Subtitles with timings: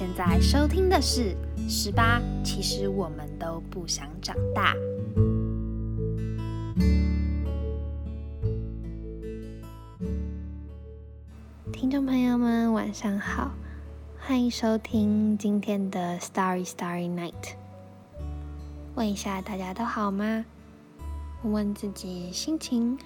[0.00, 1.36] 现在收听的是
[1.68, 4.74] 《十八》，其实我们都不想长大。
[11.70, 13.50] 听众朋友们，晚上好，
[14.18, 17.32] 欢迎收听今天的《Starry Starry Night》。
[18.94, 20.46] 问一下，大家都好吗？
[21.42, 22.98] 问问自己，心情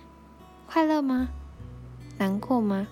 [0.68, 1.26] 快乐吗？
[2.18, 2.86] 难过吗？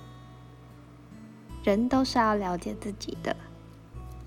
[1.63, 3.37] 人都是要了解自己的，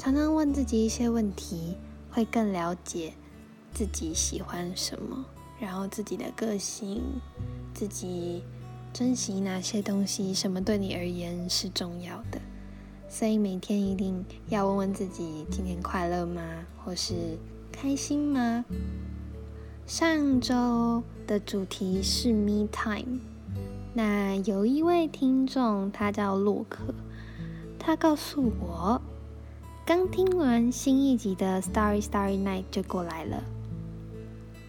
[0.05, 1.75] 常常问自己一些问题，
[2.11, 3.11] 会更了解
[3.73, 5.25] 自己喜欢什么，
[5.59, 7.01] 然后自己的个性，
[7.73, 8.43] 自己
[8.93, 12.39] 珍惜哪些东西，什么对你而言是重要的。
[13.09, 16.39] 所以每天一定要问问自己：今天快乐吗？
[16.83, 17.15] 或是
[17.71, 18.63] 开心吗？
[19.87, 23.21] 上周的主题是 Me Time，
[23.95, 26.93] 那有一位听众，他叫洛克。
[27.79, 29.01] 他告诉我，
[29.87, 33.43] 刚听完新一集的《Starry Starry Night》就过来了，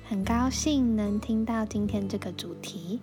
[0.07, 3.01] 很高兴能听到今天这个主题。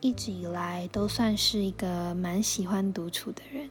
[0.00, 3.70] 一直以来都算是一个蛮喜欢独处的人，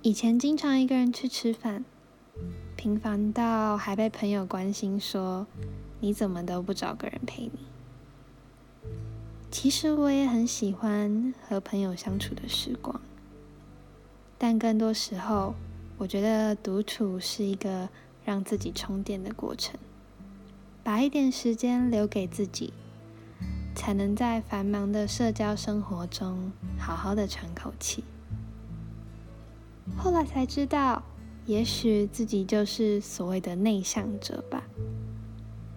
[0.00, 1.84] 以前经常一个人去吃饭，
[2.74, 5.46] 频繁到还被朋友关心说
[6.00, 7.58] ：“你怎么都不找个人陪你？”
[9.52, 12.98] 其实我也很喜欢和朋友相处的时光。
[14.38, 15.54] 但更多时候，
[15.98, 17.88] 我觉得独处是一个
[18.24, 19.78] 让自己充电的过程，
[20.82, 22.72] 把一点时间留给自己，
[23.74, 28.02] 才能在繁忙的社交生活中好好的喘口气。
[29.96, 31.02] 后来才知道，
[31.46, 34.64] 也许自己就是所谓的内向者吧。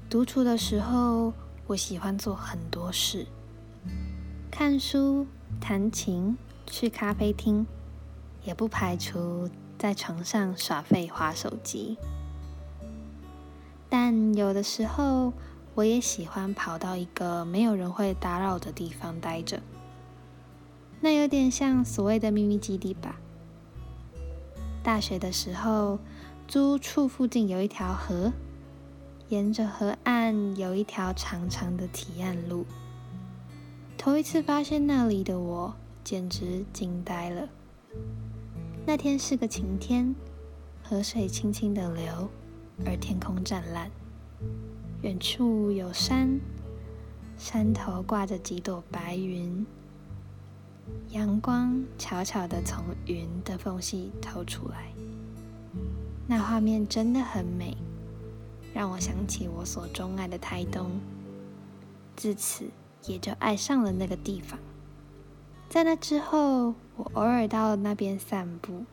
[0.09, 1.33] 独处的时候，
[1.67, 3.27] 我喜欢做很多事：
[4.49, 5.27] 看书、
[5.59, 7.67] 弹琴、去咖啡厅。
[8.43, 9.49] 也不排除
[9.85, 11.95] 在床上耍废、划手机，
[13.87, 15.31] 但有的时候
[15.75, 19.61] 我也喜欢跑到一个没有人会打扰的地方待着，
[21.01, 23.17] 那有点像所谓的秘密基地吧。
[24.81, 25.99] 大学的时候，
[26.47, 28.33] 租处附近有一条河，
[29.29, 32.65] 沿着河岸有一条长长的提案路，
[33.99, 37.47] 头一次发现那里的我，简直惊呆了。
[38.87, 40.13] 那天是个晴天，
[40.83, 42.29] 河水轻轻的流，
[42.85, 43.89] 而天空湛蓝。
[45.01, 46.39] 远处有山，
[47.35, 49.65] 山头挂着几朵白云，
[51.09, 54.93] 阳光悄悄的从云的缝隙透出来。
[56.27, 57.75] 那画面真的很美，
[58.71, 60.91] 让我想起我所钟爱的台东，
[62.15, 62.65] 自此
[63.07, 64.59] 也就爱上了那个地方。
[65.75, 68.85] 在那之后，我偶尔到那边散步。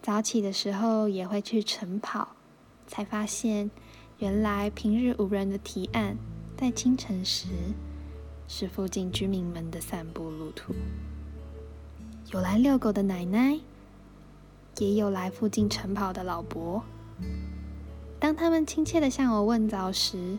[0.00, 2.28] 早起的时候也会去晨跑，
[2.86, 3.70] 才发现
[4.16, 6.16] 原来平日无人的提案，
[6.56, 7.48] 在清晨时
[8.48, 10.74] 是附近居民们的散步路途。
[12.32, 13.60] 有来遛狗的奶奶，
[14.78, 16.82] 也有来附近晨跑的老伯。
[18.18, 20.38] 当他们亲切的向我问早时，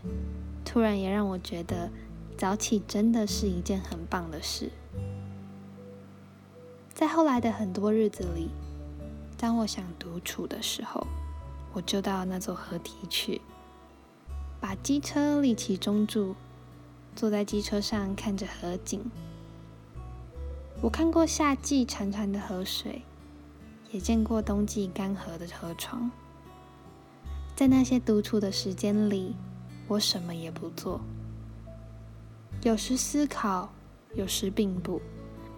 [0.65, 1.91] 突然也让我觉得
[2.35, 4.71] 早起真的是一件很棒的事。
[6.99, 8.49] 在后来的很多日子里，
[9.37, 11.07] 当我想独处的时候，
[11.71, 13.39] 我就到那座河堤去，
[14.59, 16.35] 把机车立起中柱，
[17.15, 19.09] 坐在机车上看着河景。
[20.81, 23.01] 我看过夏季潺潺的河水，
[23.91, 26.11] 也见过冬季干涸的河床。
[27.55, 29.37] 在那些独处的时间里，
[29.87, 30.99] 我什么也不做，
[32.63, 33.69] 有时思考，
[34.15, 35.01] 有时并不。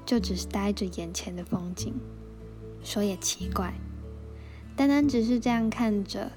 [0.06, 1.94] 就只是呆着眼前的风景，
[2.84, 3.74] 说也奇怪，
[4.76, 6.32] 单单只是这样看着，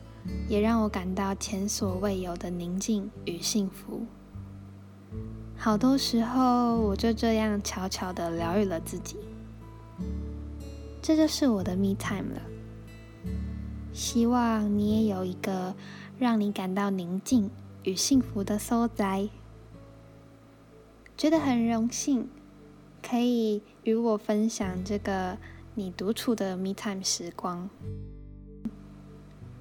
[0.49, 4.07] 也让我感到前所未有的宁静与幸福。
[5.57, 9.17] 好多时候，我就这样悄悄的疗愈了自己，
[11.01, 12.43] 这就是我的 me time 了。
[13.93, 15.75] 希望你也有一个
[16.19, 17.51] 让你感到宁静
[17.85, 19.29] 与幸福的所在，
[21.17, 22.29] 觉得很荣幸。
[23.07, 25.37] 可以与我分享这个
[25.75, 27.69] 你独处的 me time 时光。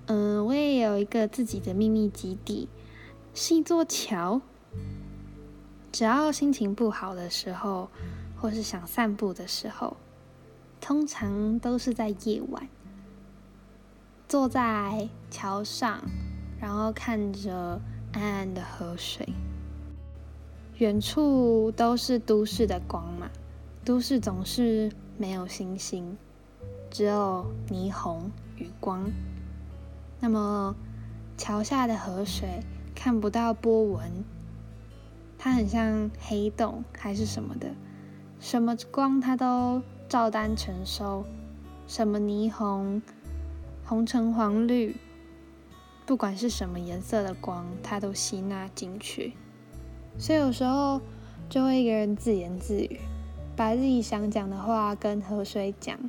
[0.05, 2.69] 嗯，我也有一个自己的秘密基地，
[3.33, 4.41] 是一座桥。
[5.91, 7.89] 只要心情不好的时候，
[8.39, 9.97] 或是想散步的时候，
[10.79, 12.67] 通常都是在夜晚，
[14.27, 16.01] 坐在桥上，
[16.59, 17.81] 然后看着
[18.13, 19.27] 暗暗的河水。
[20.79, 23.29] 远处都是都市的光嘛，
[23.85, 26.17] 都市总是没有星星，
[26.89, 29.09] 只有霓虹与光。
[30.19, 30.75] 那么
[31.37, 32.61] 桥下的河水
[32.95, 34.25] 看不到波纹，
[35.37, 37.69] 它很像黑洞还是什么的，
[38.39, 41.23] 什么光它都照单全收，
[41.87, 42.99] 什么霓虹、
[43.85, 44.95] 红橙黄绿，
[46.07, 49.33] 不管是什么颜色的光，它都吸纳进去。
[50.17, 51.01] 所以有时候
[51.49, 52.99] 就会一个人自言自语，
[53.55, 55.99] 把自己想讲的话跟河水讲，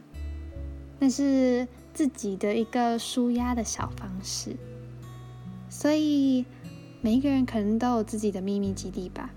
[1.01, 4.57] 那是自己的一个舒压的小方式。
[5.69, 6.45] 所以
[7.01, 9.31] 每一个人可能都有自己的秘密基地吧，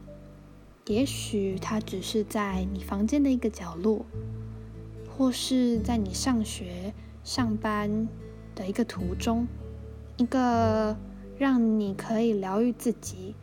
[0.86, 4.06] 也许它只是在你房间的一个角落，
[5.18, 6.94] 或是在你上学、
[7.24, 8.08] 上班
[8.54, 9.48] 的一个途中，
[10.18, 10.96] 一个
[11.40, 13.34] 让你可以疗愈自己。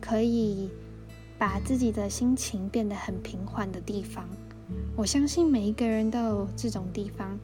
[0.00, 0.70] 可以
[1.38, 4.28] 把自己的心情变得很平缓的地方，
[4.96, 7.38] 我相信每一个人都有这种地方，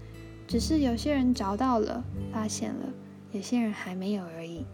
[0.46, 2.02] 只是有些人找到了、
[2.32, 2.86] 发现了，
[3.32, 4.64] 有些人还没有而已。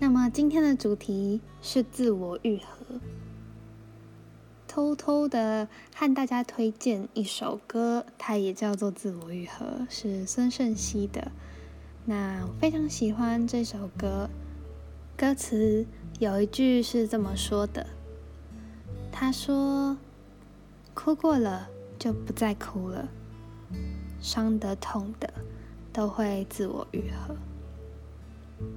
[0.00, 3.00] 那么今天的主题是自我愈合，
[4.66, 11.30] 偷偷的和大家推荐一首歌，它也叫做《自我愈合》，是孙盛熙的。
[12.06, 14.28] 那我非常喜欢这首歌，
[15.16, 15.86] 歌词。
[16.20, 17.84] 有一句是这么说的
[19.10, 19.96] ：“他说，
[20.94, 21.68] 哭过了
[21.98, 23.08] 就不再哭了，
[24.20, 25.28] 伤得痛的
[25.92, 27.34] 都会自我愈合。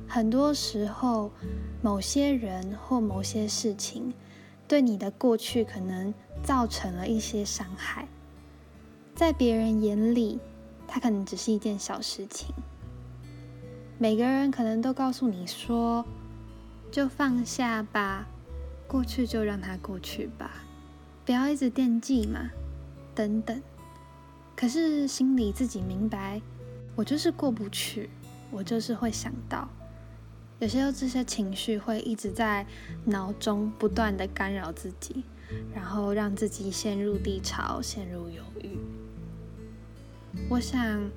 [0.07, 1.30] 很多时候，
[1.80, 4.12] 某些人或某些事情
[4.68, 6.12] 对你的过去可能
[6.44, 8.07] 造成了一些伤害，
[9.13, 10.39] 在别人眼里，
[10.88, 12.48] 它可能只是一件小事情。
[14.00, 16.04] 每个人可能都告诉你说。”
[16.98, 18.26] 就放下吧，
[18.88, 20.50] 过去就让它过去吧，
[21.24, 22.50] 不要一直惦记嘛，
[23.14, 23.62] 等等。
[24.56, 26.42] 可是心里自己明白，
[26.96, 28.10] 我就是过不去，
[28.50, 29.70] 我就是会想到，
[30.58, 32.66] 有些这些情绪会一直在
[33.06, 35.24] 脑中不断的干扰自己，
[35.76, 38.76] 然后让自己陷入低潮，陷入犹豫。
[40.50, 41.12] 我想，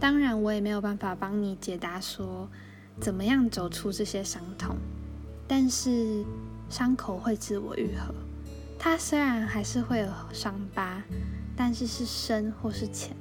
[0.00, 2.48] 当然我也没有办法帮你解答说。
[3.00, 4.76] 怎么样走出这些伤痛？
[5.46, 6.24] 但是
[6.70, 8.14] 伤口会自我愈合。
[8.78, 11.02] 它虽然还是会有伤疤，
[11.56, 13.16] 但是是深或是浅，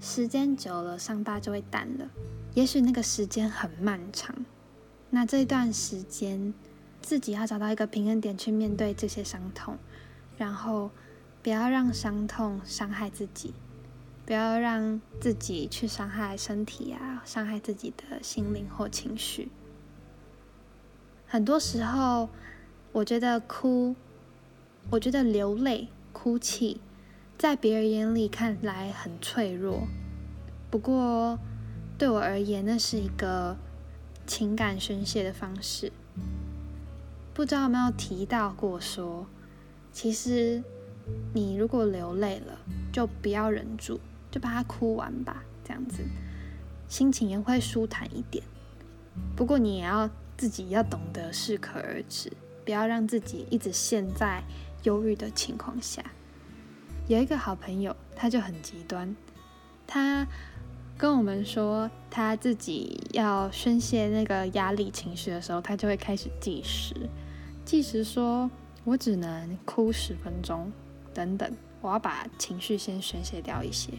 [0.00, 2.08] 时间久了伤疤就会淡了。
[2.54, 4.34] 也许那个时间很漫长，
[5.10, 6.52] 那这段时间
[7.00, 9.76] 自己要找到一个平衡点去面对这些伤痛，
[10.36, 10.90] 然后
[11.42, 13.54] 不要让伤痛伤害自己。
[14.32, 19.50] 不要让自己去伤害身体啊，伤害自己的心灵或情绪。
[21.26, 22.30] 很多时候，
[22.92, 23.94] 我觉得哭，
[24.88, 26.80] 我觉得流泪、哭泣，
[27.36, 29.86] 在别人眼里看来很脆弱。
[30.70, 31.38] 不过，
[31.98, 33.58] 对我而言，那是一个
[34.26, 35.92] 情感宣泄的方式。
[37.34, 39.26] 不知道有没有提到过说，
[39.92, 40.64] 其实
[41.34, 42.56] 你如果流泪了，
[42.90, 44.00] 就不要忍住。
[44.32, 46.02] 就把它哭完吧，这样子
[46.88, 48.42] 心情也会舒坦一点。
[49.36, 52.32] 不过你也要自己要懂得适可而止，
[52.64, 54.42] 不要让自己一直陷在
[54.82, 56.02] 忧郁的情况下。
[57.08, 59.14] 有一个好朋友，他就很极端，
[59.86, 60.26] 他
[60.96, 66.94] 跟我们说，他自己要宣泄那个压力情绪的时候，他就会开始计时，
[67.64, 68.50] 计时说
[68.84, 70.72] 我只能哭十分钟，
[71.12, 73.92] 等等，我要把情绪先宣泄掉一些。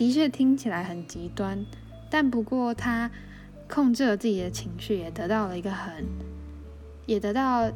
[0.00, 1.62] 的确听起来很极端，
[2.08, 3.10] 但不过他
[3.68, 6.06] 控制了自己的情绪，也得到了一个很，
[7.04, 7.70] 也得到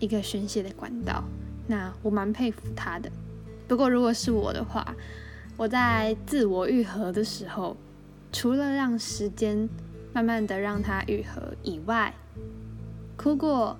[0.00, 1.22] 一个宣泄的管道。
[1.68, 3.08] 那我蛮佩服他的。
[3.68, 4.92] 不过如果是我的话，
[5.56, 7.76] 我在自我愈合的时候，
[8.32, 9.68] 除了让时间
[10.12, 12.12] 慢慢的让它愈合以外，
[13.16, 13.76] 哭过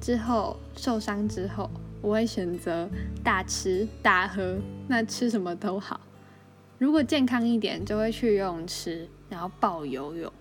[0.00, 1.70] 之后受伤之后，
[2.02, 2.90] 我会选择
[3.22, 4.56] 大吃大喝，
[4.88, 6.00] 那吃什么都好。
[6.78, 10.32] 如果健康一点，就会去游泳池，然后暴游泳，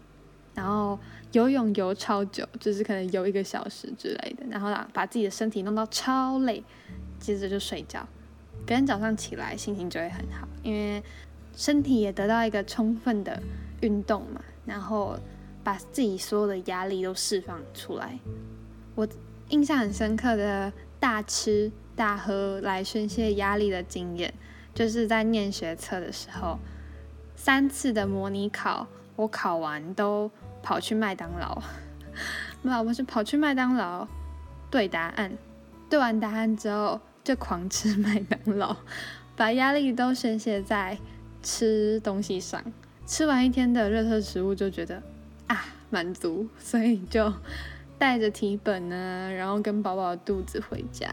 [0.54, 1.00] 然后
[1.32, 6.64] 游泳游超久，就是可能游一个小时之类的，然后把自己的身体弄到超累，
[7.20, 8.06] 接着就睡觉，
[8.66, 11.02] 隔天早上起来心情就会很好，因为
[11.56, 13.42] 身体也得到一个充分的
[13.82, 15.18] 运动嘛，然后
[15.64, 18.20] 把自己所有的压力都释放出来。
[18.94, 19.08] 我
[19.50, 24.34] 印象很深刻的大吃大喝来宣泄压力的经验。
[24.76, 26.60] 就是在念学测的时候，
[27.36, 30.30] 三次的模拟考，我考完都
[30.62, 31.64] 跑去麦当劳，
[32.62, 34.06] 没有，我是跑去麦当劳
[34.70, 35.32] 对答案，
[35.90, 38.76] 对完答案之后就狂吃 麦当劳，
[39.38, 40.98] 把压力都宣泄在
[41.42, 42.62] 吃东西上。
[43.06, 45.02] 吃完一天的热特食物就觉得
[45.48, 47.32] 啊满足，所以就
[47.98, 51.08] 带着题本呢，然后跟饱饱的肚子回家，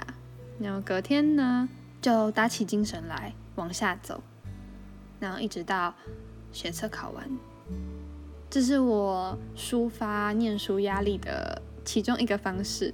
[0.58, 1.68] 然后隔天呢
[2.00, 4.20] 就打起精神来往下走，
[5.20, 5.94] 然后一直到
[6.50, 7.30] 学测考完。
[8.50, 12.92] 这是我抒发念书压力的其中一个方式。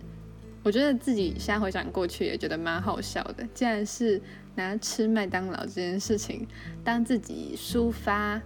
[0.62, 4.20] 我觉得自己现在回想过去也觉得蛮好笑的，竟然是
[4.56, 6.46] 拿吃麦当劳这件事情
[6.84, 8.38] 当自己抒发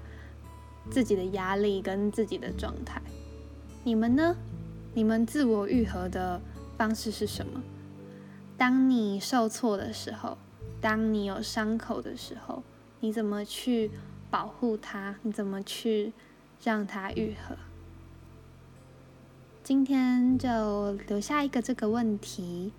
[0.91, 3.03] 自己的压力跟自己的状态。
[3.83, 4.37] 你们呢？
[4.95, 6.41] 你们自我愈合的
[6.79, 7.61] 方式是什么？
[8.57, 10.39] 当你受挫的时候，
[10.83, 12.65] 当你有伤口的时候，
[12.99, 13.91] 你怎么去
[14.29, 15.15] 保护它？
[15.23, 16.13] 你怎么去
[16.63, 17.57] 让它愈合？
[19.63, 22.73] 今天就留下一个这个问题，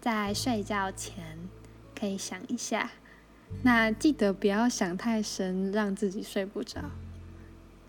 [0.00, 1.36] 在睡觉前
[1.98, 2.92] 可以想一下。
[3.64, 6.82] 那记得不要想太深，让自己睡不着。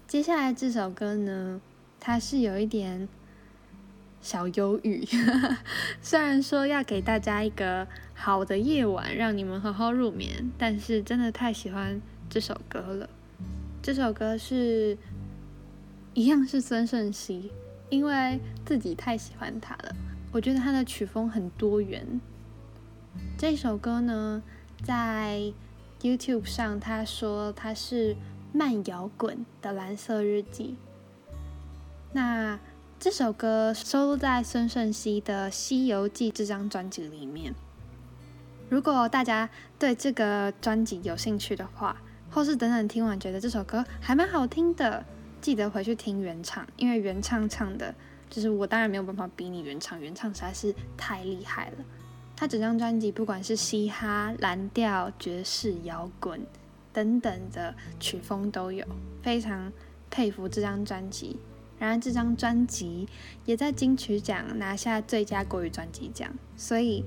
[0.08, 1.62] 接下来这首歌呢，
[2.00, 3.08] 它是有一点
[4.22, 5.06] 小忧郁。
[6.01, 7.88] 虽然说要给大家一个
[8.22, 12.00] 好的夜晚，让你们好好入眠，但是真的太喜欢
[12.30, 13.10] 这首歌了。
[13.82, 14.96] 这首歌是
[16.13, 17.51] 一样是孙盛熙。
[17.90, 19.94] 因为自己太喜欢他了，
[20.32, 22.22] 我觉得他的曲风很多元。
[23.38, 24.42] 这首歌呢，
[24.82, 25.51] 在
[26.01, 28.16] YouTube 上他说他是
[28.54, 30.78] 慢摇滚的蓝色日记。
[32.13, 32.58] 那
[32.98, 37.54] 这首歌收录在孙盛熙的《西游记》这张专辑里面。
[38.72, 42.01] 如果大家对这个专辑有兴趣的话，
[42.32, 45.04] 或是等等听完觉得这首歌还蛮好听的。
[45.42, 47.94] 记得回去听原唱，因为原唱唱的，
[48.30, 51.84] 就是我当然没有办法比你原唱，原唱实在是太厉害了。
[52.34, 56.40] 他整张专辑不管是嘻哈、蓝调、爵士、摇滚
[56.94, 58.86] 等等的曲风都有，
[59.22, 59.70] 非常
[60.10, 61.36] 佩服这张专辑。
[61.78, 63.10] 然而这张专辑
[63.44, 67.04] 也在金曲奖拿下最佳国语专辑奖，所以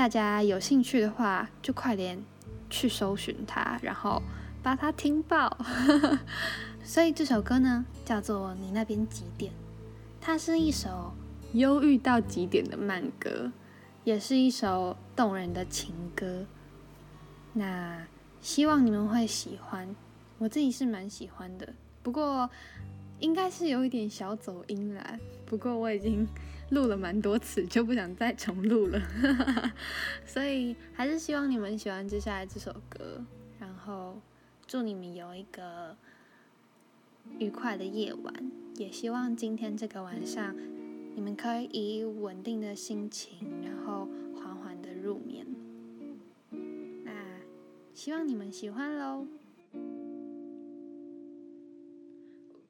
[0.00, 2.24] 大家有兴趣的话，就快点
[2.70, 4.22] 去搜寻它，然后
[4.62, 5.58] 把它听爆。
[6.82, 9.52] 所以这首歌呢，叫做《你那边几点》，
[10.18, 11.12] 它是一首
[11.52, 13.52] 忧郁到极点的慢歌，
[14.02, 16.46] 也是一首动人的情歌。
[17.52, 18.06] 那
[18.40, 19.94] 希望你们会喜欢，
[20.38, 21.74] 我自己是蛮喜欢的。
[22.02, 22.48] 不过
[23.18, 25.18] 应该是有一点小走音啦。
[25.44, 26.26] 不过我已经
[26.70, 29.00] 录了蛮多次，就不想再重录了。
[30.26, 33.24] 所以还是希望你们喜欢接下来这首歌，
[33.58, 34.20] 然后
[34.66, 35.96] 祝你们有一个。
[37.38, 40.56] 愉快的夜晚，也希望今天这个晚上，
[41.14, 45.46] 你们可以以稳定的心情，然后缓缓的入眠。
[47.04, 47.12] 那
[47.94, 49.28] 希望你们喜欢喽。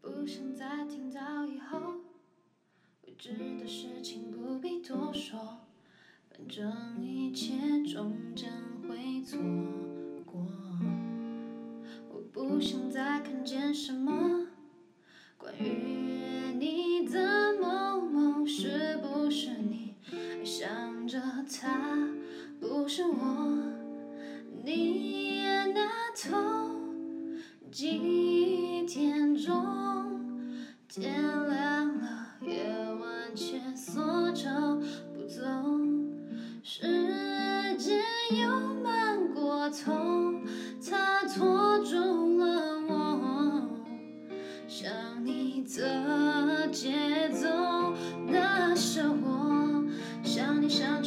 [0.02, 1.94] 不想再听到以后，
[3.20, 5.38] 知的事情不必多说，
[6.30, 7.52] 反正一切
[7.86, 8.48] 终将
[8.88, 9.38] 会错
[10.24, 10.40] 过。
[12.08, 14.29] 我不想再看见什么。
[45.78, 47.46] 的节奏，
[48.26, 49.84] 那是我
[50.24, 50.99] 想你想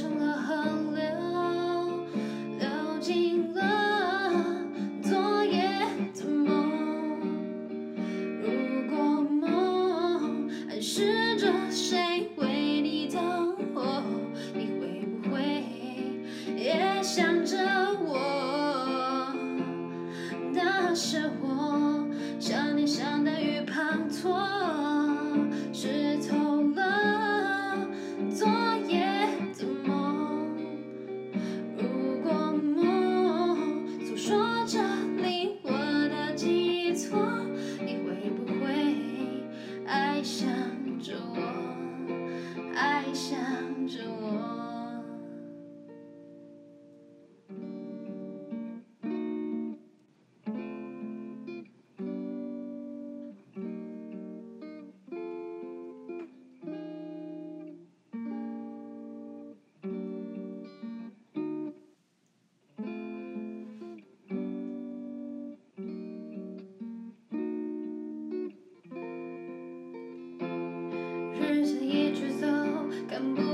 [73.13, 73.52] 看不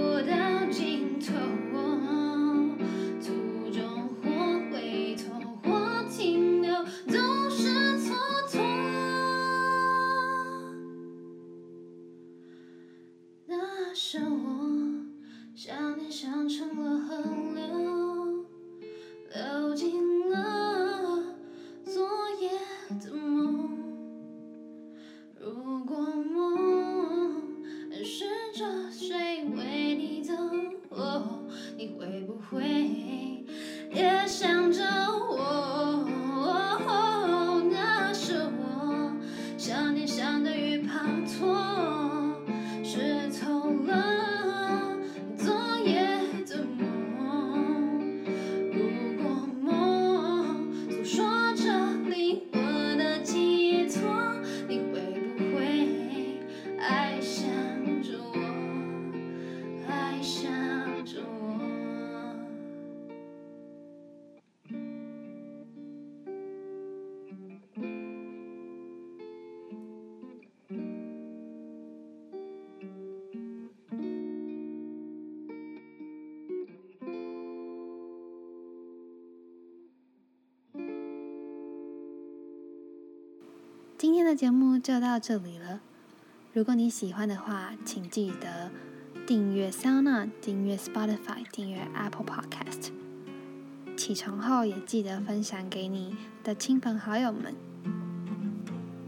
[84.40, 85.82] 节目就到这里了。
[86.54, 88.72] 如果你喜欢的话，请记得
[89.28, 92.92] 订阅 SoundOn、订阅 Spotify、订阅 Apple Podcast。
[93.98, 97.54] 起床后也记得分享给你的亲朋好友们。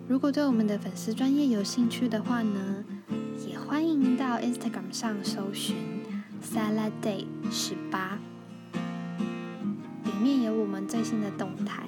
[0.06, 2.84] 如果对我们的粉丝专业有兴趣的话呢，
[3.48, 5.78] 也欢迎到 Instagram 上搜寻
[6.44, 8.20] Salad Day 十八，
[10.04, 11.88] 里面有我们最新的动态。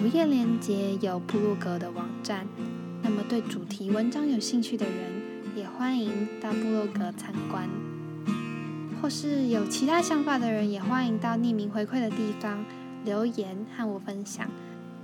[0.00, 2.46] 主页连接有部落格的网站，
[3.02, 4.96] 那么对主题文章有兴趣的人，
[5.54, 7.68] 也欢迎到部落格参观。
[9.02, 12.64] 或是有其他想法的人，也欢迎到匿名回馈的地方
[13.04, 14.48] 留言和我分享。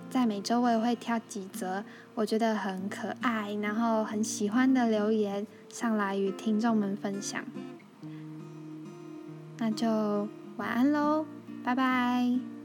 [0.09, 7.45] 在每周我也会挑几则我觉得很可爱，然后很喜欢的留言上来与听众们分享。
[9.59, 11.27] 那就晚安喽，
[11.63, 12.56] 拜拜。